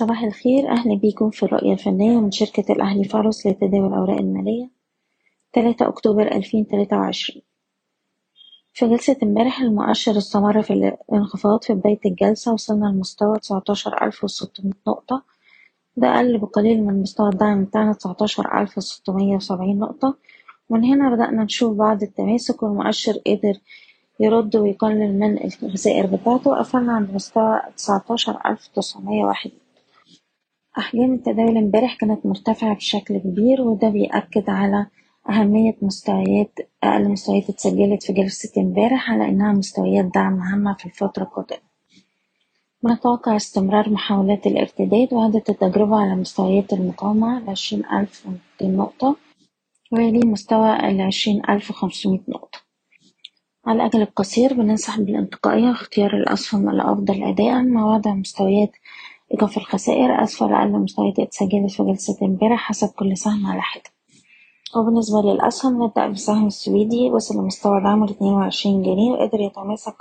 [0.00, 0.68] صباح الخير.
[0.68, 4.70] أهلا بيكم في الرؤية الفنية من شركة الأهلي فارس لتداول الأوراق المالية.
[5.52, 7.42] تلاتة أكتوبر ألفين تلاتة وعشرين.
[8.72, 10.72] في جلسة امبارح المؤشر استمر في
[11.10, 15.22] الانخفاض في بداية الجلسة وصلنا لمستوى تسعتاشر ألف وستمية نقطة.
[15.96, 20.16] ده أقل بقليل من مستوى الدعم بتاعنا تسعتاشر ألف وستمية وسبعين نقطة.
[20.68, 23.54] ومن هنا بدأنا نشوف بعض التماسك والمؤشر قدر
[24.20, 26.50] يرد ويقلل من الخسائر بتاعته.
[26.50, 29.50] وقفلنا عند مستوى تسعتاشر ألف تسعمية واحد.
[30.80, 34.86] أحجام التداول امبارح كانت مرتفعة بشكل كبير وده بيأكد على
[35.30, 41.22] أهمية مستويات أقل مستويات اتسجلت في جلسة امبارح على إنها مستويات دعم هامة في الفترة
[41.22, 41.70] القادمة.
[42.82, 48.26] بنتوقع استمرار محاولات الارتداد وعادة التجربة على مستويات المقاومة العشرين ألف
[48.62, 49.16] نقطة
[49.92, 52.58] ويلي مستوى العشرين ألف وخمسمية نقطة.
[53.66, 58.70] على الأجل القصير بننصح بالانتقائية واختيار الأسهم الأفضل أداءً مع وضع مستويات
[59.32, 63.90] إيقاف الخسائر أسفل أقل مستويات اتسجلت في جلسة امبارح حسب كل سهم على حدة
[64.76, 69.94] وبالنسبة للأسهم نبدأ بالسهم السويدي وصل لمستوى دعمه لاتنين وعشرين جنيه وقدر يتماسك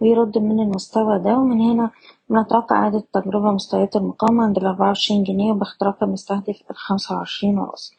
[0.00, 1.38] ويرد من المستوى ده.
[1.38, 1.90] ومن هنا
[2.30, 7.92] بنتوقع إعادة تجربة مستويات المقاومة عند الأربعة وعشرين جنيه وباختراق المستهدف الخمسة وعشرين ونص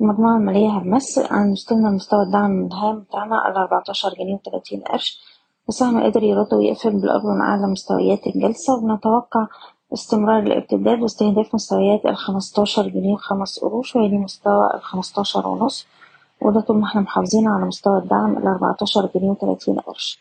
[0.00, 5.20] المجموعة المالية هتمس عن وصلنا لمستوى الدعم الهام بتاعنا الأربعتاشر جنيه وتلاتين قرش.
[5.68, 8.74] السهم قدر يرد ويقفل بالقرب من أعلى مستويات الجلسة.
[8.74, 9.46] وبنتوقع
[9.94, 15.86] استمرار الارتداد واستهداف مستويات الخمستاشر جنيه وخمس قروش ويلي مستوى الخمستاشر ونص.
[16.42, 20.18] وده طول ما إحنا محافظين على مستوى الدعم الأربعتاشر جنيه وتلاتين قرش.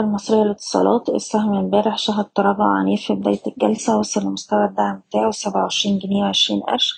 [0.00, 5.62] المصرية للاتصالات السهم امبارح شهد تراجع عنيف في بداية الجلسة وصل لمستوى الدعم بتاعه سبعة
[5.62, 6.94] وعشرين جنيه وعشرين قرش.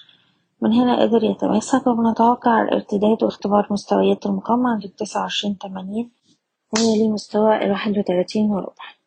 [0.61, 6.11] من هنا قدر يتماسك وبنتوقع الارتداد واختبار مستويات المقاومة عند التسعة وعشرين تمانين
[6.75, 9.02] ويلي مستوى الواحد وتلاتين وربع.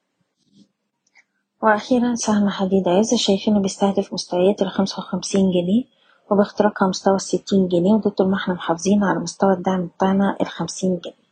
[1.66, 5.84] وأخيرا سهم حديد عز شايفينه بيستهدف مستويات الخمسة وخمسين جنيه
[6.30, 11.26] وباختراقها مستوى الستين جنيه وده طول ما إحنا محافظين على مستوى الدعم بتاعنا الخمسين جنيه.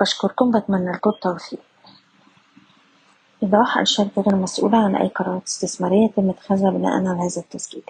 [0.00, 1.58] بشكركم بتمنى لكم التوفيق.
[3.42, 7.84] إيضاح الشركة غير مسؤولة عن أي قرارات استثمارية يتم اتخاذها بناء على هذا التسجيل.